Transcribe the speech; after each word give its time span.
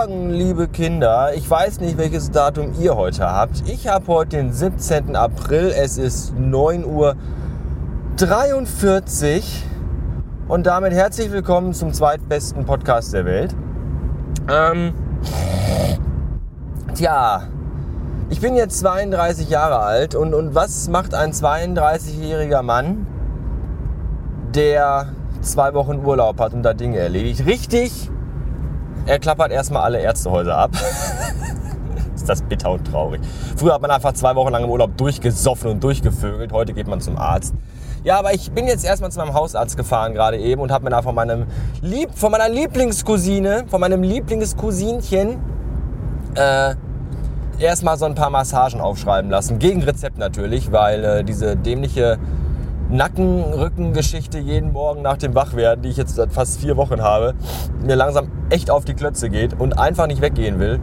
Morgen, 0.00 0.30
liebe 0.30 0.66
Kinder. 0.66 1.34
Ich 1.34 1.50
weiß 1.50 1.80
nicht, 1.80 1.98
welches 1.98 2.30
Datum 2.30 2.72
ihr 2.80 2.96
heute 2.96 3.30
habt. 3.30 3.68
Ich 3.68 3.86
habe 3.86 4.06
heute 4.06 4.38
den 4.38 4.50
17. 4.50 5.14
April. 5.14 5.74
Es 5.76 5.98
ist 5.98 6.32
9 6.38 6.86
Uhr 6.86 7.16
43 8.16 9.62
und 10.48 10.66
damit 10.66 10.94
herzlich 10.94 11.30
willkommen 11.30 11.74
zum 11.74 11.92
zweitbesten 11.92 12.64
Podcast 12.64 13.12
der 13.12 13.26
Welt. 13.26 13.54
Ähm, 14.50 14.94
tja, 16.94 17.42
ich 18.30 18.40
bin 18.40 18.56
jetzt 18.56 18.78
32 18.78 19.50
Jahre 19.50 19.80
alt 19.80 20.14
und, 20.14 20.32
und 20.32 20.54
was 20.54 20.88
macht 20.88 21.12
ein 21.12 21.32
32-jähriger 21.32 22.62
Mann, 22.62 23.06
der 24.54 25.08
zwei 25.42 25.74
Wochen 25.74 26.02
Urlaub 26.02 26.40
hat 26.40 26.54
und 26.54 26.62
da 26.62 26.72
Dinge 26.72 26.96
erledigt? 26.96 27.44
Richtig, 27.44 28.10
er 29.06 29.18
klappert 29.18 29.52
erstmal 29.52 29.82
alle 29.82 30.00
Ärztehäuser 30.00 30.56
ab. 30.56 30.70
ist 32.14 32.28
das 32.28 32.42
bitter 32.42 32.70
und 32.70 32.84
traurig. 32.84 33.20
Früher 33.56 33.74
hat 33.74 33.82
man 33.82 33.90
einfach 33.90 34.12
zwei 34.12 34.34
Wochen 34.34 34.52
lang 34.52 34.64
im 34.64 34.70
Urlaub 34.70 34.96
durchgesoffen 34.96 35.70
und 35.70 35.84
durchgevögelt. 35.84 36.52
Heute 36.52 36.72
geht 36.72 36.86
man 36.86 37.00
zum 37.00 37.16
Arzt. 37.16 37.54
Ja, 38.04 38.18
aber 38.18 38.32
ich 38.32 38.50
bin 38.52 38.66
jetzt 38.66 38.84
erstmal 38.84 39.10
zu 39.10 39.18
meinem 39.18 39.34
Hausarzt 39.34 39.76
gefahren 39.76 40.14
gerade 40.14 40.38
eben 40.38 40.62
und 40.62 40.72
habe 40.72 40.84
mir 40.84 40.90
da 40.90 41.02
von 41.02 41.14
meinem 41.14 41.46
Lieb, 41.82 42.10
von 42.14 42.32
meiner 42.32 42.48
Lieblingscousine, 42.48 43.64
von 43.68 43.80
meinem 43.80 44.02
Lieblingscousinchen 44.02 45.38
äh, 46.34 46.74
erstmal 47.58 47.98
so 47.98 48.06
ein 48.06 48.14
paar 48.14 48.30
Massagen 48.30 48.80
aufschreiben 48.80 49.30
lassen. 49.30 49.58
Gegen 49.58 49.82
Rezept 49.82 50.16
natürlich, 50.16 50.72
weil 50.72 51.04
äh, 51.04 51.24
diese 51.24 51.56
dämliche 51.56 52.18
Nacken-Rücken-Geschichte 52.90 54.38
jeden 54.38 54.72
Morgen 54.72 55.02
nach 55.02 55.16
dem 55.16 55.34
Wachwerden, 55.36 55.82
die 55.82 55.90
ich 55.90 55.96
jetzt 55.96 56.16
seit 56.16 56.32
fast 56.32 56.58
vier 56.60 56.76
Wochen 56.76 57.00
habe, 57.00 57.34
mir 57.84 57.94
langsam 57.94 58.28
echt 58.50 58.68
auf 58.68 58.84
die 58.84 58.94
Klötze 58.94 59.30
geht 59.30 59.58
und 59.58 59.78
einfach 59.78 60.08
nicht 60.08 60.20
weggehen 60.20 60.58
will. 60.58 60.80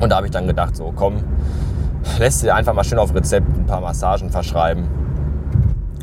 Und 0.00 0.10
da 0.10 0.16
habe 0.16 0.26
ich 0.26 0.32
dann 0.32 0.46
gedacht, 0.46 0.76
so 0.76 0.92
komm, 0.94 1.24
lässt 2.18 2.42
dir 2.42 2.54
einfach 2.54 2.74
mal 2.74 2.84
schön 2.84 2.98
auf 2.98 3.14
Rezept 3.14 3.46
ein 3.56 3.64
paar 3.64 3.80
Massagen 3.80 4.30
verschreiben 4.30 4.86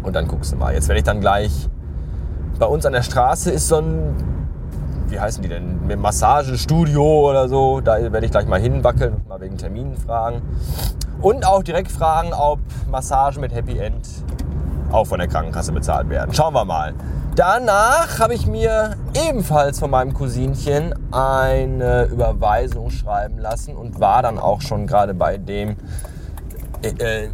und 0.01 0.15
dann 0.15 0.27
guckst 0.27 0.53
du 0.53 0.55
mal. 0.55 0.73
Jetzt 0.73 0.87
werde 0.87 0.99
ich 0.99 1.05
dann 1.05 1.21
gleich, 1.21 1.69
bei 2.57 2.65
uns 2.65 2.87
an 2.87 2.93
der 2.93 3.03
Straße 3.03 3.51
ist 3.51 3.67
so 3.67 3.77
ein, 3.77 4.15
wie 5.07 5.19
heißen 5.19 5.43
die 5.43 5.49
denn, 5.49 5.79
Massagestudio 5.99 7.29
oder 7.29 7.47
so. 7.47 7.79
Da 7.79 8.11
werde 8.11 8.25
ich 8.25 8.31
gleich 8.31 8.47
mal 8.47 8.59
hinwackeln 8.59 9.13
und 9.13 9.29
mal 9.29 9.39
wegen 9.39 9.57
Terminen 9.57 9.97
fragen. 9.97 10.41
Und 11.21 11.45
auch 11.45 11.61
direkt 11.61 11.91
fragen, 11.91 12.33
ob 12.33 12.59
Massagen 12.89 13.41
mit 13.41 13.53
Happy 13.53 13.77
End 13.77 14.07
auch 14.91 15.05
von 15.05 15.19
der 15.19 15.27
Krankenkasse 15.27 15.71
bezahlt 15.71 16.09
werden. 16.09 16.33
Schauen 16.33 16.53
wir 16.53 16.65
mal. 16.65 16.93
Danach 17.35 18.19
habe 18.19 18.33
ich 18.33 18.47
mir 18.47 18.95
ebenfalls 19.13 19.79
von 19.79 19.91
meinem 19.91 20.13
Cousinchen 20.13 20.95
eine 21.11 22.05
Überweisung 22.05 22.89
schreiben 22.89 23.37
lassen 23.37 23.75
und 23.75 23.99
war 23.99 24.23
dann 24.23 24.39
auch 24.39 24.61
schon 24.61 24.87
gerade 24.87 25.13
bei 25.13 25.37
dem 25.37 25.75
äh, 26.81 26.89
äh 26.89 27.29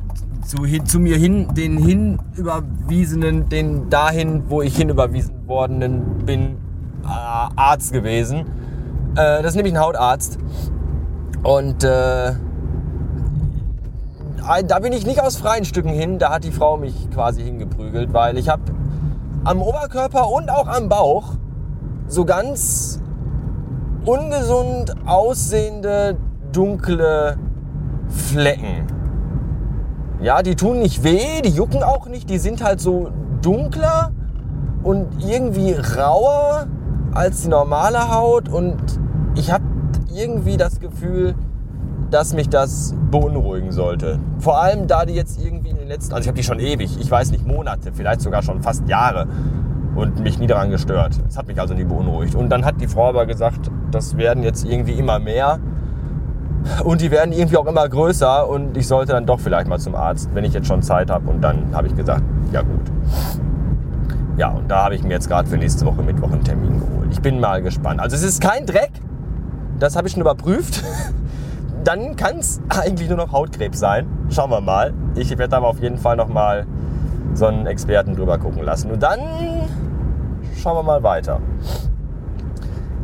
zu, 0.46 0.58
zu 0.84 1.00
mir 1.00 1.16
hin, 1.16 1.48
den 1.54 1.78
hinüberwiesenen, 1.78 3.48
den 3.48 3.90
dahin, 3.90 4.50
wo 4.50 4.62
ich 4.62 4.76
hinüberwiesen 4.76 5.48
worden 5.48 6.26
bin, 6.26 6.58
äh, 7.04 7.08
Arzt 7.08 7.94
gewesen. 7.94 8.40
Äh, 9.16 9.42
das 9.42 9.52
ist 9.52 9.56
nämlich 9.56 9.74
ein 9.74 9.80
Hautarzt. 9.80 10.38
Und 11.44 11.84
äh, 11.84 12.34
da 14.68 14.80
bin 14.80 14.94
ich 14.94 15.06
nicht 15.06 15.22
aus 15.22 15.38
freien 15.38 15.66
Stücken 15.66 15.90
hin, 15.90 16.20
da 16.20 16.32
hat 16.32 16.44
die 16.44 16.52
Frau 16.52 16.78
mich 16.78 17.10
quasi 17.12 17.44
hingeprügelt, 17.44 18.14
weil 18.14 18.38
ich 18.38 18.50
habe 18.50 18.64
am 19.44 19.62
Oberkörper 19.62 20.30
und 20.30 20.50
auch 20.50 20.68
am 20.68 20.90
Bauch 20.90 21.36
so 22.08 22.26
ganz 22.26 23.02
ungesund 24.06 24.96
aussehende 25.06 26.18
dunkle 26.52 27.38
Flecken. 28.10 28.88
Ja, 30.22 30.42
die 30.42 30.56
tun 30.56 30.80
nicht 30.80 31.04
weh, 31.04 31.42
die 31.42 31.50
jucken 31.50 31.84
auch 31.84 32.08
nicht, 32.08 32.30
die 32.30 32.38
sind 32.38 32.64
halt 32.64 32.80
so 32.80 33.10
dunkler 33.42 34.12
und 34.84 35.08
irgendwie 35.26 35.74
rauer 35.74 36.68
als 37.14 37.44
die 37.44 37.50
normale 37.50 38.14
Haut 38.14 38.50
und 38.50 38.78
ich 39.36 39.52
habe 39.52 39.64
irgendwie 40.14 40.58
das 40.58 40.80
Gefühl, 40.80 41.36
dass 42.14 42.34
mich 42.34 42.48
das 42.48 42.94
beunruhigen 43.10 43.72
sollte. 43.72 44.20
Vor 44.38 44.62
allem, 44.62 44.88
da 44.88 45.06
die 45.06 45.14
jetzt 45.14 45.44
irgendwie 45.44 45.70
in 45.70 45.78
den 45.78 45.88
letzten, 45.88 46.14
also 46.14 46.22
ich 46.22 46.28
habe 46.28 46.38
die 46.38 46.44
schon 46.44 46.60
ewig, 46.60 47.00
ich 47.00 47.10
weiß 47.10 47.32
nicht, 47.32 47.48
Monate, 47.48 47.92
vielleicht 47.92 48.22
sogar 48.22 48.44
schon 48.44 48.62
fast 48.62 48.88
Jahre 48.88 49.28
und 49.96 50.20
mich 50.20 50.38
nie 50.38 50.48
daran 50.48 50.70
gestört. 50.70 51.20
Das 51.26 51.38
hat 51.38 51.48
mich 51.48 51.60
also 51.60 51.74
nie 51.74 51.84
beunruhigt. 51.84 52.36
Und 52.36 52.50
dann 52.50 52.66
hat 52.66 52.80
die 52.80 52.88
Frau 52.88 53.10
aber 53.10 53.26
gesagt, 53.26 53.72
das 53.92 54.16
werden 54.16 54.44
jetzt 54.44 54.64
irgendwie 54.64 54.94
immer 54.94 55.18
mehr 55.18 55.60
und 56.84 57.02
die 57.02 57.10
werden 57.10 57.34
irgendwie 57.34 57.58
auch 57.58 57.66
immer 57.66 57.88
größer 57.90 58.48
und 58.48 58.78
ich 58.78 58.88
sollte 58.88 59.14
dann 59.14 59.26
doch 59.26 59.40
vielleicht 59.40 59.68
mal 59.68 59.80
zum 59.80 59.96
Arzt, 59.96 60.30
wenn 60.34 60.44
ich 60.44 60.54
jetzt 60.54 60.68
schon 60.68 60.84
Zeit 60.84 61.10
habe. 61.10 61.30
Und 61.30 61.42
dann 61.42 61.76
habe 61.76 61.88
ich 61.88 61.96
gesagt, 61.96 62.24
ja 62.52 62.62
gut. 62.62 62.92
Ja, 64.38 64.50
und 64.50 64.70
da 64.70 64.84
habe 64.86 64.96
ich 64.96 65.04
mir 65.04 65.14
jetzt 65.14 65.28
gerade 65.28 65.48
für 65.48 65.58
nächste 65.58 65.86
Woche 65.86 66.04
Mittwoch 66.04 66.32
einen 66.32 66.44
Termin 66.44 66.80
geholt. 66.80 67.10
Ich 67.12 67.22
bin 67.22 67.40
mal 67.40 67.62
gespannt. 67.62 68.00
Also 68.00 68.16
es 68.16 68.24
ist 68.24 68.42
kein 68.42 68.66
Dreck, 68.66 68.92
das 69.80 69.96
habe 69.96 70.08
ich 70.08 70.14
schon 70.14 70.22
überprüft. 70.22 70.84
Dann 71.84 72.16
kann 72.16 72.40
es 72.40 72.62
eigentlich 72.70 73.10
nur 73.10 73.18
noch 73.18 73.32
Hautkrebs 73.32 73.80
sein. 73.80 74.08
Schauen 74.30 74.50
wir 74.50 74.62
mal. 74.62 74.94
Ich 75.16 75.38
werde 75.38 75.56
aber 75.56 75.68
auf 75.68 75.82
jeden 75.82 75.98
Fall 75.98 76.16
noch 76.16 76.30
mal 76.30 76.66
so 77.34 77.48
einen 77.48 77.66
Experten 77.66 78.16
drüber 78.16 78.38
gucken 78.38 78.64
lassen. 78.64 78.92
Und 78.92 79.04
dann 79.04 79.20
schauen 80.56 80.78
wir 80.78 80.84
mal 80.84 81.04
weiter. 81.04 81.40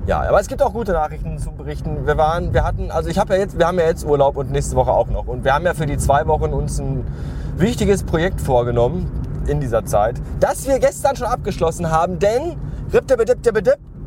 Ja, 0.07 0.21
aber 0.21 0.39
es 0.39 0.47
gibt 0.47 0.63
auch 0.63 0.73
gute 0.73 0.93
Nachrichten 0.93 1.37
zu 1.37 1.51
berichten. 1.51 2.07
Wir 2.07 2.17
waren, 2.17 2.53
wir 2.53 2.63
hatten, 2.63 2.89
also 2.89 3.09
ich 3.09 3.19
habe 3.19 3.33
ja 3.33 3.41
jetzt, 3.41 3.59
wir 3.59 3.67
haben 3.67 3.77
ja 3.77 3.85
jetzt 3.85 4.05
Urlaub 4.05 4.37
und 4.37 4.49
nächste 4.49 4.75
Woche 4.75 4.91
auch 4.91 5.07
noch. 5.07 5.27
Und 5.27 5.43
wir 5.43 5.53
haben 5.53 5.65
ja 5.65 5.73
für 5.73 5.85
die 5.85 5.97
zwei 5.97 6.25
Wochen 6.25 6.53
uns 6.53 6.79
ein 6.79 7.05
wichtiges 7.57 8.03
Projekt 8.03 8.39
vorgenommen 8.41 9.11
in 9.45 9.59
dieser 9.59 9.85
Zeit, 9.85 10.15
das 10.39 10.67
wir 10.67 10.79
gestern 10.79 11.15
schon 11.15 11.27
abgeschlossen 11.27 11.91
haben, 11.91 12.17
denn 12.19 12.55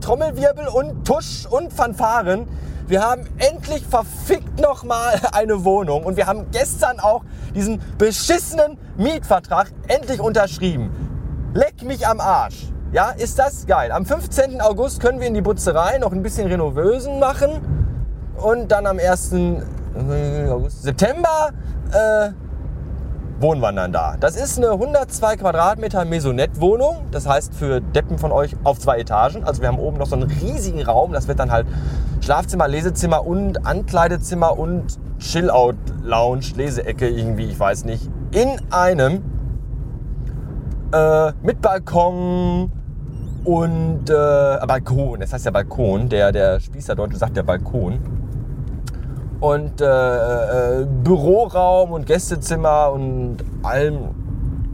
Trommelwirbel 0.00 0.66
und 0.68 1.06
Tusch 1.06 1.46
und 1.48 1.72
Fanfaren. 1.72 2.48
Wir 2.92 3.00
haben 3.00 3.24
endlich 3.38 3.86
verfickt 3.86 4.60
nochmal 4.60 5.18
eine 5.32 5.64
Wohnung 5.64 6.04
und 6.04 6.18
wir 6.18 6.26
haben 6.26 6.50
gestern 6.50 7.00
auch 7.00 7.24
diesen 7.54 7.80
beschissenen 7.96 8.76
Mietvertrag 8.98 9.72
endlich 9.88 10.20
unterschrieben. 10.20 10.90
Leck 11.54 11.82
mich 11.84 12.06
am 12.06 12.20
Arsch. 12.20 12.70
Ja, 12.92 13.12
ist 13.12 13.38
das 13.38 13.64
geil. 13.66 13.92
Am 13.92 14.04
15. 14.04 14.60
August 14.60 15.00
können 15.00 15.20
wir 15.20 15.26
in 15.26 15.32
die 15.32 15.40
Butzerei 15.40 15.96
noch 15.96 16.12
ein 16.12 16.22
bisschen 16.22 16.48
Renovösen 16.48 17.18
machen. 17.18 17.62
Und 18.36 18.70
dann 18.70 18.86
am 18.86 18.98
1. 18.98 19.32
Äh, 19.32 19.62
September 20.68 21.48
äh, 21.92 22.32
dann 23.42 23.92
da. 23.92 24.16
Das 24.18 24.36
ist 24.36 24.58
eine 24.58 24.70
102 24.70 25.36
Quadratmeter 25.36 26.04
Maisonette-Wohnung. 26.04 27.08
Das 27.10 27.28
heißt 27.28 27.54
für 27.54 27.80
Deppen 27.80 28.18
von 28.18 28.30
euch 28.30 28.56
auf 28.62 28.78
zwei 28.78 28.98
Etagen. 28.98 29.44
Also 29.44 29.62
wir 29.62 29.68
haben 29.68 29.78
oben 29.78 29.98
noch 29.98 30.06
so 30.06 30.14
einen 30.14 30.30
riesigen 30.30 30.82
Raum. 30.82 31.12
Das 31.12 31.26
wird 31.28 31.40
dann 31.40 31.50
halt 31.50 31.66
Schlafzimmer, 32.20 32.68
Lesezimmer 32.68 33.26
und 33.26 33.66
Ankleidezimmer 33.66 34.56
und 34.58 34.98
Chill-Out-Lounge, 35.18 36.52
Leseecke 36.56 37.08
irgendwie, 37.08 37.46
ich 37.46 37.58
weiß 37.58 37.84
nicht. 37.84 38.08
In 38.30 38.60
einem 38.70 39.22
äh, 40.92 41.32
mit 41.42 41.60
Balkon, 41.60 42.70
und 43.44 44.08
äh, 44.08 44.12
Balkon, 44.12 45.18
das 45.18 45.32
heißt 45.32 45.46
ja 45.46 45.50
Balkon, 45.50 46.08
der, 46.08 46.30
der 46.30 46.60
Spießerdeutsche 46.60 47.16
sagt 47.16 47.36
ja 47.36 47.42
Balkon. 47.42 48.21
Und 49.42 49.80
äh, 49.80 50.82
äh, 50.82 50.86
Büroraum 51.02 51.90
und 51.90 52.06
Gästezimmer 52.06 52.92
und 52.92 53.38
allem 53.64 53.96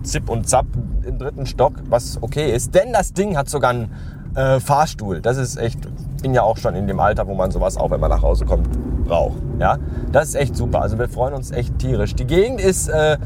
Zip 0.02 0.28
und 0.28 0.46
Zap 0.46 0.66
im 1.06 1.18
dritten 1.18 1.46
Stock, 1.46 1.72
was 1.88 2.22
okay 2.22 2.52
ist. 2.52 2.74
Denn 2.74 2.92
das 2.92 3.14
Ding 3.14 3.34
hat 3.38 3.48
sogar 3.48 3.70
einen 3.70 3.90
äh, 4.34 4.60
Fahrstuhl. 4.60 5.22
Das 5.22 5.38
ist 5.38 5.56
echt, 5.56 5.78
ich 6.16 6.22
bin 6.22 6.34
ja 6.34 6.42
auch 6.42 6.58
schon 6.58 6.74
in 6.74 6.86
dem 6.86 7.00
Alter, 7.00 7.26
wo 7.26 7.34
man 7.34 7.50
sowas 7.50 7.78
auch, 7.78 7.90
wenn 7.90 8.00
man 8.00 8.10
nach 8.10 8.20
Hause 8.20 8.44
kommt, 8.44 8.68
braucht. 9.06 9.38
Ja? 9.58 9.78
Das 10.12 10.28
ist 10.28 10.34
echt 10.34 10.54
super. 10.54 10.82
Also 10.82 10.98
wir 10.98 11.08
freuen 11.08 11.32
uns 11.32 11.50
echt 11.50 11.78
tierisch. 11.78 12.14
Die 12.14 12.26
Gegend 12.26 12.60
ist 12.60 12.88
äh, 12.88 13.16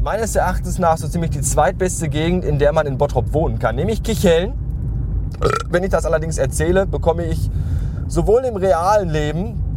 meines 0.00 0.36
Erachtens 0.36 0.78
nach 0.78 0.96
so 0.96 1.08
ziemlich 1.08 1.32
die 1.32 1.40
zweitbeste 1.40 2.08
Gegend, 2.08 2.44
in 2.44 2.60
der 2.60 2.72
man 2.72 2.86
in 2.86 2.98
Bottrop 2.98 3.32
wohnen 3.32 3.58
kann, 3.58 3.74
nämlich 3.74 4.04
Kichellen. 4.04 4.52
Wenn 5.68 5.82
ich 5.82 5.90
das 5.90 6.04
allerdings 6.04 6.38
erzähle, 6.38 6.86
bekomme 6.86 7.24
ich 7.24 7.50
sowohl 8.06 8.44
im 8.44 8.54
realen 8.54 9.08
Leben 9.08 9.67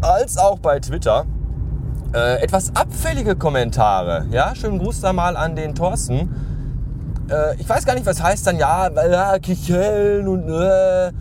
als 0.00 0.38
auch 0.38 0.58
bei 0.58 0.80
Twitter 0.80 1.26
äh, 2.14 2.42
etwas 2.42 2.74
abfällige 2.74 3.36
Kommentare. 3.36 4.26
Ja, 4.30 4.54
schönen 4.54 4.78
Gruß 4.78 5.00
da 5.00 5.12
mal 5.12 5.36
an 5.36 5.54
den 5.54 5.74
Thorsten. 5.74 6.34
Äh, 7.30 7.56
ich 7.60 7.68
weiß 7.68 7.84
gar 7.84 7.94
nicht, 7.94 8.06
was 8.06 8.22
heißt 8.22 8.46
dann, 8.46 8.56
ja, 8.56 9.38
Kicheln 9.38 10.26
und 10.26 10.48
äh, 10.48 11.12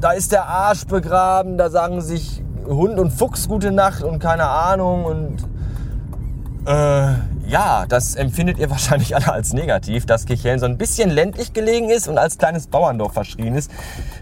da 0.00 0.10
ist 0.12 0.32
der 0.32 0.46
Arsch 0.46 0.86
begraben, 0.86 1.56
da 1.56 1.70
sagen 1.70 2.02
sich 2.02 2.42
Hund 2.66 2.98
und 2.98 3.10
Fuchs 3.10 3.48
gute 3.48 3.72
Nacht 3.72 4.02
und 4.02 4.18
keine 4.18 4.46
Ahnung 4.48 5.04
und 5.04 5.36
äh, 6.66 7.14
ja, 7.48 7.86
das 7.88 8.16
empfindet 8.16 8.58
ihr 8.58 8.68
wahrscheinlich 8.70 9.14
alle 9.14 9.32
als 9.32 9.52
negativ, 9.52 10.04
dass 10.04 10.26
Kichellen 10.26 10.58
so 10.58 10.66
ein 10.66 10.76
bisschen 10.76 11.08
ländlich 11.10 11.52
gelegen 11.52 11.88
ist 11.88 12.08
und 12.08 12.18
als 12.18 12.36
kleines 12.36 12.66
Bauerndorf 12.66 13.14
verschrien 13.14 13.54
ist. 13.54 13.70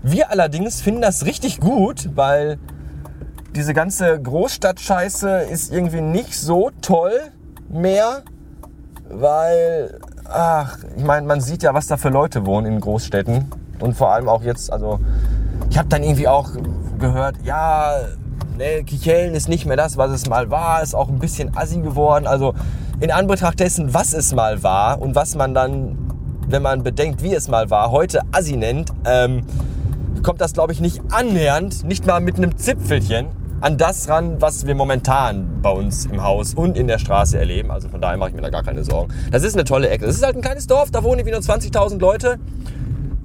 Wir 0.02 0.30
allerdings 0.30 0.80
finden 0.80 1.00
das 1.00 1.24
richtig 1.24 1.58
gut, 1.58 2.10
weil 2.14 2.58
diese 3.54 3.72
ganze 3.72 4.20
Großstadtscheiße 4.20 5.42
ist 5.50 5.72
irgendwie 5.72 6.00
nicht 6.00 6.36
so 6.36 6.70
toll 6.82 7.12
mehr, 7.68 8.22
weil, 9.08 10.00
ach, 10.24 10.78
ich 10.96 11.04
meine, 11.04 11.26
man 11.26 11.40
sieht 11.40 11.62
ja, 11.62 11.72
was 11.72 11.86
da 11.86 11.96
für 11.96 12.08
Leute 12.08 12.46
wohnen 12.46 12.66
in 12.66 12.80
Großstädten 12.80 13.50
und 13.78 13.96
vor 13.96 14.12
allem 14.12 14.28
auch 14.28 14.42
jetzt, 14.42 14.72
also 14.72 14.98
ich 15.70 15.78
habe 15.78 15.88
dann 15.88 16.02
irgendwie 16.02 16.26
auch 16.26 16.50
gehört, 16.98 17.36
ja, 17.44 17.94
ne, 18.58 18.82
Kichellen 18.82 19.34
ist 19.34 19.48
nicht 19.48 19.66
mehr 19.66 19.76
das, 19.76 19.96
was 19.96 20.10
es 20.10 20.28
mal 20.28 20.50
war, 20.50 20.82
ist 20.82 20.94
auch 20.94 21.08
ein 21.08 21.20
bisschen 21.20 21.56
assi 21.56 21.80
geworden. 21.80 22.26
Also 22.26 22.54
in 23.00 23.12
Anbetracht 23.12 23.60
dessen, 23.60 23.94
was 23.94 24.14
es 24.14 24.34
mal 24.34 24.62
war 24.64 25.00
und 25.00 25.14
was 25.14 25.36
man 25.36 25.54
dann, 25.54 25.98
wenn 26.48 26.62
man 26.62 26.82
bedenkt, 26.82 27.22
wie 27.22 27.34
es 27.34 27.48
mal 27.48 27.70
war, 27.70 27.92
heute 27.92 28.22
assi 28.32 28.56
nennt, 28.56 28.92
ähm, 29.04 29.46
kommt 30.22 30.40
das, 30.40 30.54
glaube 30.54 30.72
ich, 30.72 30.80
nicht 30.80 31.02
annähernd, 31.10 31.84
nicht 31.84 32.06
mal 32.06 32.20
mit 32.20 32.36
einem 32.36 32.56
Zipfelchen 32.56 33.43
an 33.60 33.78
das 33.78 34.08
ran, 34.08 34.40
was 34.40 34.66
wir 34.66 34.74
momentan 34.74 35.60
bei 35.62 35.70
uns 35.70 36.06
im 36.06 36.22
Haus 36.22 36.54
und 36.54 36.76
in 36.76 36.86
der 36.86 36.98
Straße 36.98 37.38
erleben. 37.38 37.70
Also 37.70 37.88
von 37.88 38.00
daher 38.00 38.16
mache 38.16 38.30
ich 38.30 38.34
mir 38.34 38.42
da 38.42 38.50
gar 38.50 38.62
keine 38.62 38.84
Sorgen. 38.84 39.12
Das 39.30 39.42
ist 39.42 39.54
eine 39.54 39.64
tolle 39.64 39.88
Ecke. 39.88 40.06
Das 40.06 40.16
ist 40.16 40.24
halt 40.24 40.36
ein 40.36 40.42
kleines 40.42 40.66
Dorf, 40.66 40.90
da 40.90 41.02
wohnen 41.02 41.24
wie 41.24 41.30
nur 41.30 41.40
20.000 41.40 41.98
Leute. 41.98 42.38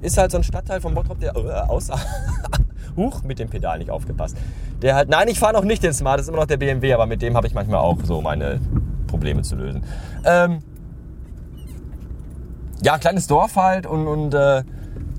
Ist 0.02 0.16
halt 0.16 0.30
so 0.30 0.38
ein 0.38 0.44
Stadtteil 0.44 0.80
von 0.80 0.94
Bottrop, 0.94 1.20
der 1.20 1.36
äh, 1.36 1.68
aussah. 1.68 2.00
Huch, 2.96 3.22
mit 3.22 3.38
dem 3.38 3.48
Pedal 3.48 3.78
nicht 3.78 3.90
aufgepasst. 3.90 4.36
Der 4.82 4.94
halt, 4.94 5.10
nein, 5.10 5.28
ich 5.28 5.38
fahre 5.38 5.52
noch 5.52 5.64
nicht 5.64 5.82
den 5.82 5.92
Smart, 5.92 6.18
das 6.18 6.26
ist 6.26 6.28
immer 6.28 6.38
noch 6.38 6.46
der 6.46 6.56
BMW, 6.56 6.94
aber 6.94 7.06
mit 7.06 7.22
dem 7.22 7.36
habe 7.36 7.46
ich 7.46 7.54
manchmal 7.54 7.80
auch 7.80 7.98
so 8.02 8.20
meine 8.20 8.60
Probleme 9.06 9.42
zu 9.42 9.56
lösen. 9.56 9.84
Ähm, 10.24 10.60
ja, 12.82 12.98
kleines 12.98 13.26
Dorf 13.26 13.56
halt 13.56 13.86
und, 13.86 14.06
und 14.06 14.34
äh, 14.34 14.62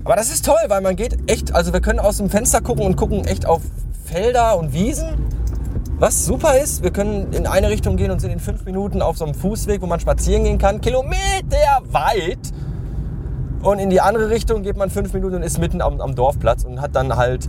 aber 0.04 0.16
das 0.16 0.30
ist 0.32 0.44
toll, 0.44 0.56
weil 0.66 0.80
man 0.80 0.96
geht 0.96 1.30
echt, 1.30 1.54
also 1.54 1.72
wir 1.72 1.80
können 1.80 2.00
aus 2.00 2.16
dem 2.16 2.28
Fenster 2.28 2.60
gucken 2.60 2.84
und 2.84 2.96
gucken 2.96 3.24
echt 3.24 3.46
auf 3.46 3.62
Felder 4.04 4.58
und 4.58 4.72
Wiesen. 4.72 5.08
Was 5.98 6.24
super 6.24 6.58
ist, 6.58 6.82
wir 6.82 6.90
können 6.90 7.32
in 7.32 7.46
eine 7.46 7.68
Richtung 7.68 7.96
gehen 7.96 8.10
und 8.10 8.20
sind 8.20 8.32
in 8.32 8.40
fünf 8.40 8.64
Minuten 8.64 9.02
auf 9.02 9.16
so 9.16 9.24
einem 9.24 9.34
Fußweg, 9.34 9.82
wo 9.82 9.86
man 9.86 10.00
spazieren 10.00 10.44
gehen 10.44 10.58
kann, 10.58 10.80
Kilometer 10.80 11.80
weit. 11.92 12.52
Und 13.62 13.78
in 13.78 13.90
die 13.90 14.00
andere 14.00 14.28
Richtung 14.28 14.62
geht 14.62 14.76
man 14.76 14.90
fünf 14.90 15.12
Minuten 15.12 15.36
und 15.36 15.42
ist 15.44 15.58
mitten 15.58 15.80
am, 15.80 16.00
am 16.00 16.16
Dorfplatz 16.16 16.64
und 16.64 16.80
hat 16.80 16.96
dann 16.96 17.16
halt, 17.16 17.48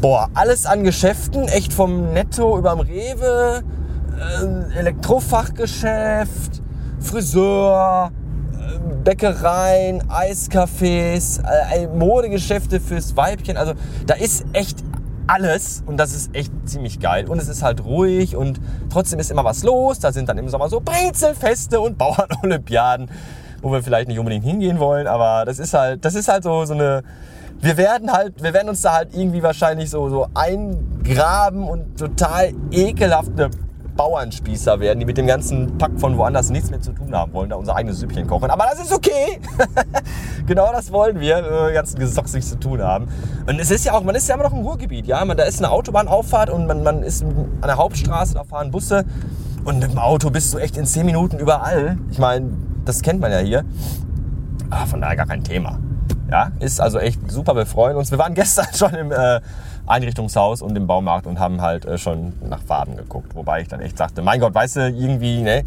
boah, 0.00 0.30
alles 0.32 0.64
an 0.64 0.82
Geschäften, 0.82 1.46
echt 1.48 1.74
vom 1.74 2.14
Netto 2.14 2.58
überm 2.58 2.80
Rewe, 2.80 3.62
äh, 4.18 4.78
Elektrofachgeschäft, 4.78 6.62
Friseur, 7.00 8.10
äh, 8.54 8.78
Bäckereien, 9.04 10.02
Eiscafés, 10.08 11.42
äh, 11.42 11.86
Modegeschäfte 11.88 12.80
fürs 12.80 13.14
Weibchen. 13.14 13.58
Also 13.58 13.74
da 14.06 14.14
ist 14.14 14.46
echt 14.54 14.82
alles 15.26 15.82
und 15.86 15.96
das 15.96 16.14
ist 16.14 16.34
echt 16.34 16.52
ziemlich 16.64 17.00
geil. 17.00 17.28
Und 17.28 17.38
es 17.38 17.48
ist 17.48 17.62
halt 17.62 17.84
ruhig 17.84 18.36
und 18.36 18.60
trotzdem 18.90 19.18
ist 19.18 19.30
immer 19.30 19.44
was 19.44 19.62
los. 19.62 19.98
Da 19.98 20.12
sind 20.12 20.28
dann 20.28 20.38
im 20.38 20.48
Sommer 20.48 20.68
so 20.68 20.80
Brezelfeste 20.80 21.80
und 21.80 21.98
Bauernolympiaden, 21.98 23.10
wo 23.60 23.72
wir 23.72 23.82
vielleicht 23.82 24.08
nicht 24.08 24.18
unbedingt 24.18 24.44
hingehen 24.44 24.78
wollen, 24.78 25.06
aber 25.06 25.44
das 25.44 25.58
ist 25.58 25.74
halt, 25.74 26.04
das 26.04 26.14
ist 26.14 26.28
halt 26.28 26.44
so, 26.44 26.64
so 26.64 26.74
eine. 26.74 27.02
Wir 27.60 27.76
werden 27.76 28.12
halt, 28.12 28.42
wir 28.42 28.52
werden 28.52 28.70
uns 28.70 28.80
da 28.80 28.92
halt 28.92 29.14
irgendwie 29.14 29.40
wahrscheinlich 29.40 29.88
so, 29.88 30.08
so 30.08 30.26
eingraben 30.34 31.62
und 31.62 31.96
total 31.96 32.52
ekelhafte 32.72 33.50
Bauernspießer 33.96 34.80
werden, 34.80 35.00
die 35.00 35.06
mit 35.06 35.18
dem 35.18 35.26
ganzen 35.26 35.78
Pack 35.78 35.92
von 35.98 36.16
woanders 36.16 36.50
nichts 36.50 36.70
mehr 36.70 36.80
zu 36.80 36.92
tun 36.92 37.14
haben 37.14 37.32
wollen, 37.32 37.50
da 37.50 37.56
unser 37.56 37.76
eigenes 37.76 38.00
Süppchen 38.00 38.26
kochen. 38.26 38.50
Aber 38.50 38.64
das 38.64 38.80
ist 38.80 38.92
okay. 38.92 39.40
genau 40.46 40.72
das 40.72 40.90
wollen 40.92 41.20
wir, 41.20 41.42
wir 41.42 41.72
ganzen 41.72 41.98
Gesocks 41.98 42.32
zu 42.32 42.58
tun 42.58 42.82
haben. 42.82 43.08
Und 43.46 43.60
es 43.60 43.70
ist 43.70 43.84
ja 43.84 43.92
auch, 43.92 44.02
man 44.02 44.14
ist 44.14 44.28
ja 44.28 44.34
immer 44.34 44.44
noch 44.44 44.52
im 44.52 44.60
Ruhrgebiet, 44.60 45.06
ja. 45.06 45.24
Man, 45.24 45.36
da 45.36 45.44
ist 45.44 45.58
eine 45.58 45.70
Autobahnauffahrt 45.70 46.50
und 46.50 46.66
man, 46.66 46.82
man 46.82 47.02
ist 47.02 47.22
an 47.22 47.62
der 47.64 47.76
Hauptstraße, 47.76 48.34
da 48.34 48.44
fahren 48.44 48.70
Busse. 48.70 49.04
Und 49.64 49.78
mit 49.78 49.92
dem 49.92 49.98
Auto 49.98 50.30
bist 50.30 50.52
du 50.52 50.58
echt 50.58 50.76
in 50.76 50.86
10 50.86 51.06
Minuten 51.06 51.38
überall. 51.38 51.98
Ich 52.10 52.18
meine, 52.18 52.50
das 52.84 53.02
kennt 53.02 53.20
man 53.20 53.30
ja 53.30 53.38
hier. 53.38 53.64
Ah, 54.70 54.86
von 54.86 55.00
daher 55.00 55.16
gar 55.16 55.26
kein 55.26 55.44
Thema. 55.44 55.78
Ja, 56.30 56.50
ist 56.60 56.80
also 56.80 56.98
echt 56.98 57.30
super. 57.30 57.54
Wir 57.54 57.66
freuen 57.66 57.96
uns. 57.96 58.10
Wir 58.10 58.18
waren 58.18 58.34
gestern 58.34 58.66
schon 58.74 58.94
im 58.94 59.12
äh, 59.12 59.40
Einrichtungshaus 59.92 60.62
und 60.62 60.76
im 60.76 60.86
Baumarkt 60.86 61.26
und 61.26 61.38
haben 61.38 61.60
halt 61.60 61.84
äh, 61.84 61.98
schon 61.98 62.32
nach 62.48 62.62
Farben 62.62 62.96
geguckt. 62.96 63.34
Wobei 63.34 63.60
ich 63.60 63.68
dann 63.68 63.80
echt 63.80 63.98
sagte, 63.98 64.22
mein 64.22 64.40
Gott, 64.40 64.54
weißt 64.54 64.76
du, 64.76 64.88
irgendwie, 64.88 65.42
ne? 65.42 65.62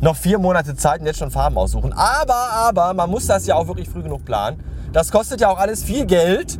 Noch 0.00 0.16
vier 0.16 0.38
Monate 0.38 0.76
Zeit 0.76 1.00
und 1.00 1.06
jetzt 1.06 1.18
schon 1.18 1.30
Farben 1.30 1.58
aussuchen. 1.58 1.92
Aber, 1.92 2.52
aber, 2.52 2.94
man 2.94 3.10
muss 3.10 3.26
das 3.26 3.46
ja 3.46 3.56
auch 3.56 3.66
wirklich 3.66 3.88
früh 3.88 4.02
genug 4.02 4.24
planen. 4.24 4.60
Das 4.92 5.10
kostet 5.10 5.40
ja 5.40 5.48
auch 5.48 5.58
alles 5.58 5.82
viel 5.82 6.06
Geld. 6.06 6.58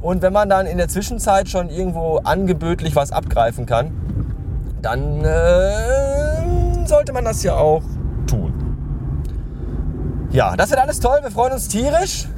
Und 0.00 0.22
wenn 0.22 0.32
man 0.32 0.48
dann 0.48 0.66
in 0.66 0.78
der 0.78 0.88
Zwischenzeit 0.88 1.48
schon 1.48 1.70
irgendwo 1.70 2.18
angebötlich 2.18 2.96
was 2.96 3.12
abgreifen 3.12 3.66
kann, 3.66 3.92
dann 4.82 5.24
äh, 5.24 6.86
sollte 6.86 7.12
man 7.12 7.24
das 7.24 7.42
ja 7.42 7.56
auch 7.56 7.82
tun. 8.26 8.52
Ja, 10.30 10.56
das 10.56 10.70
wird 10.70 10.80
alles 10.80 11.00
toll. 11.00 11.18
Wir 11.22 11.30
freuen 11.30 11.52
uns 11.52 11.68
tierisch. 11.68 12.28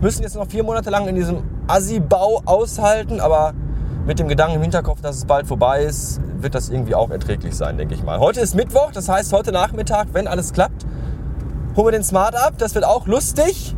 Müssen 0.00 0.22
jetzt 0.22 0.36
noch 0.36 0.48
vier 0.48 0.62
Monate 0.62 0.90
lang 0.90 1.06
in 1.08 1.14
diesem 1.14 1.42
Assi-Bau 1.66 2.42
aushalten, 2.44 3.20
aber 3.20 3.52
mit 4.06 4.18
dem 4.18 4.28
Gedanken 4.28 4.56
im 4.56 4.62
Hinterkopf, 4.62 5.00
dass 5.00 5.16
es 5.16 5.24
bald 5.24 5.46
vorbei 5.46 5.82
ist, 5.82 6.20
wird 6.38 6.54
das 6.54 6.68
irgendwie 6.68 6.94
auch 6.94 7.10
erträglich 7.10 7.56
sein, 7.56 7.78
denke 7.78 7.94
ich 7.94 8.02
mal. 8.02 8.18
Heute 8.18 8.40
ist 8.40 8.54
Mittwoch, 8.54 8.92
das 8.92 9.08
heißt 9.08 9.32
heute 9.32 9.50
Nachmittag, 9.50 10.08
wenn 10.12 10.26
alles 10.26 10.52
klappt, 10.52 10.84
holen 11.76 11.86
wir 11.86 11.92
den 11.92 12.04
Smart 12.04 12.36
ab. 12.36 12.54
Das 12.58 12.74
wird 12.74 12.84
auch 12.84 13.06
lustig. 13.06 13.74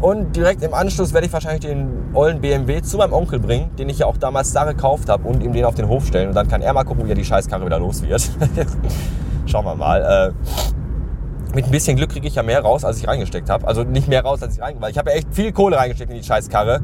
Und 0.00 0.36
direkt 0.36 0.62
im 0.62 0.74
Anschluss 0.74 1.14
werde 1.14 1.26
ich 1.26 1.32
wahrscheinlich 1.32 1.62
den 1.62 1.88
ollen 2.12 2.42
BMW 2.42 2.82
zu 2.82 2.98
meinem 2.98 3.14
Onkel 3.14 3.40
bringen, 3.40 3.74
den 3.76 3.88
ich 3.88 4.00
ja 4.00 4.06
auch 4.06 4.18
damals 4.18 4.52
da 4.52 4.64
gekauft 4.64 5.08
habe 5.08 5.26
und 5.26 5.42
ihm 5.42 5.52
den 5.52 5.64
auf 5.64 5.74
den 5.74 5.88
Hof 5.88 6.06
stellen. 6.06 6.28
Und 6.28 6.34
dann 6.34 6.48
kann 6.48 6.60
er 6.60 6.74
mal 6.74 6.84
gucken, 6.84 7.06
wie 7.06 7.10
er 7.10 7.14
die 7.14 7.24
Scheißkarre 7.24 7.64
wieder 7.64 7.78
los 7.78 8.02
wird. 8.02 8.30
Schauen 9.46 9.64
wir 9.64 9.74
mal. 9.74 10.34
Äh, 10.34 11.54
mit 11.54 11.64
ein 11.64 11.70
bisschen 11.70 11.96
Glück 11.96 12.10
kriege 12.10 12.28
ich 12.28 12.34
ja 12.34 12.42
mehr 12.42 12.60
raus, 12.60 12.84
als 12.84 12.98
ich 12.98 13.08
reingesteckt 13.08 13.48
habe. 13.48 13.66
Also 13.66 13.84
nicht 13.84 14.08
mehr 14.08 14.22
raus, 14.22 14.42
als 14.42 14.56
ich 14.56 14.60
reingesteckt 14.60 14.82
habe. 14.82 14.90
Ich 14.90 14.98
habe 14.98 15.10
ja 15.10 15.16
echt 15.16 15.34
viel 15.34 15.52
Kohle 15.52 15.78
reingesteckt 15.78 16.10
in 16.10 16.18
die 16.18 16.22
Scheißkarre. 16.22 16.82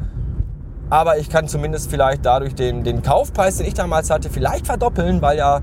Aber 0.93 1.17
ich 1.17 1.27
kann 1.27 1.47
zumindest 1.47 1.89
vielleicht 1.89 2.23
dadurch 2.23 2.53
den, 2.53 2.83
den 2.83 3.01
Kaufpreis, 3.01 3.57
den 3.57 3.65
ich 3.65 3.73
damals 3.73 4.11
hatte, 4.11 4.29
vielleicht 4.29 4.67
verdoppeln, 4.67 5.23
weil 5.23 5.39
ja, 5.39 5.59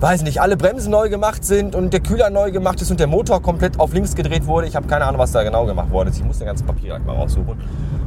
weiß 0.00 0.22
nicht, 0.22 0.40
alle 0.40 0.56
Bremsen 0.56 0.90
neu 0.90 1.10
gemacht 1.10 1.44
sind 1.44 1.74
und 1.74 1.92
der 1.92 2.00
Kühler 2.00 2.30
neu 2.30 2.50
gemacht 2.50 2.80
ist 2.80 2.90
und 2.90 2.98
der 2.98 3.08
Motor 3.08 3.42
komplett 3.42 3.78
auf 3.78 3.92
links 3.92 4.14
gedreht 4.14 4.46
wurde. 4.46 4.66
Ich 4.68 4.74
habe 4.74 4.86
keine 4.86 5.04
Ahnung, 5.04 5.20
was 5.20 5.32
da 5.32 5.42
genau 5.42 5.66
gemacht 5.66 5.90
worden 5.90 6.08
ist. 6.08 6.16
Ich 6.16 6.24
muss 6.24 6.38
den 6.38 6.46
ganzen 6.46 6.66
Papier 6.66 6.98
mal 7.00 7.14
raussuchen. 7.14 7.60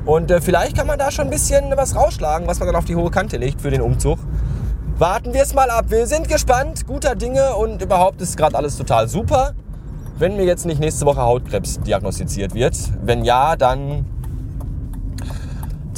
Und 0.04 0.32
äh, 0.32 0.42
vielleicht 0.42 0.76
kann 0.76 0.88
man 0.88 0.98
da 0.98 1.12
schon 1.12 1.26
ein 1.26 1.30
bisschen 1.30 1.66
was 1.76 1.96
rausschlagen, 1.96 2.48
was 2.48 2.58
man 2.58 2.70
dann 2.70 2.76
auf 2.76 2.86
die 2.86 2.96
hohe 2.96 3.12
Kante 3.12 3.38
legt 3.38 3.62
für 3.62 3.70
den 3.70 3.82
Umzug. 3.82 4.18
Warten 4.98 5.32
wir 5.32 5.44
es 5.44 5.54
mal 5.54 5.70
ab. 5.70 5.86
Wir 5.90 6.08
sind 6.08 6.28
gespannt, 6.28 6.88
guter 6.88 7.14
Dinge 7.14 7.54
und 7.54 7.84
überhaupt 7.84 8.20
ist 8.20 8.36
gerade 8.36 8.58
alles 8.58 8.78
total 8.78 9.08
super. 9.08 9.52
Wenn 10.18 10.38
mir 10.38 10.46
jetzt 10.46 10.66
nicht 10.66 10.80
nächste 10.80 11.06
Woche 11.06 11.22
Hautkrebs 11.22 11.82
diagnostiziert 11.82 12.56
wird, 12.56 12.76
wenn 13.04 13.24
ja, 13.24 13.56
dann 13.56 14.08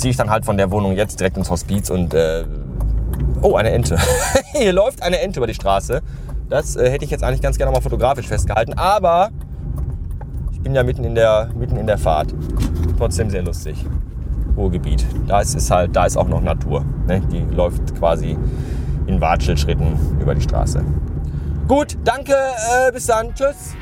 ziehe 0.05 0.11
ich 0.11 0.17
dann 0.17 0.29
halt 0.29 0.45
von 0.45 0.55
der 0.55 0.69
Wohnung 0.69 0.95
jetzt 0.95 1.19
direkt 1.19 1.35
ins 1.35 1.49
Hospiz 1.49 1.89
und 1.89 2.13
äh, 2.13 2.43
oh, 3.41 3.55
eine 3.55 3.71
Ente. 3.71 3.97
Hier 4.53 4.71
läuft 4.71 5.01
eine 5.01 5.19
Ente 5.19 5.39
über 5.39 5.47
die 5.47 5.55
Straße. 5.55 6.03
Das 6.47 6.75
äh, 6.75 6.91
hätte 6.91 7.05
ich 7.05 7.09
jetzt 7.09 7.23
eigentlich 7.23 7.41
ganz 7.41 7.57
gerne 7.57 7.71
mal 7.71 7.81
fotografisch 7.81 8.27
festgehalten, 8.27 8.75
aber 8.75 9.31
ich 10.51 10.61
bin 10.61 10.75
ja 10.75 10.83
mitten 10.83 11.03
in 11.05 11.15
der, 11.15 11.49
mitten 11.55 11.75
in 11.75 11.87
der 11.87 11.97
Fahrt. 11.97 12.35
Trotzdem 12.99 13.31
sehr 13.31 13.41
lustig. 13.41 13.83
Ruhrgebiet. 14.55 15.03
Da 15.27 15.41
ist, 15.41 15.55
ist 15.55 15.71
halt, 15.71 15.95
da 15.95 16.05
ist 16.05 16.17
auch 16.17 16.27
noch 16.27 16.41
Natur. 16.41 16.85
Ne? 17.07 17.21
Die 17.31 17.39
läuft 17.39 17.95
quasi 17.97 18.37
in 19.07 19.19
Watschelschritten 19.19 20.19
über 20.21 20.35
die 20.35 20.41
Straße. 20.41 20.83
Gut, 21.67 21.97
danke, 22.03 22.35
äh, 22.35 22.91
bis 22.91 23.07
dann. 23.07 23.33
Tschüss. 23.33 23.73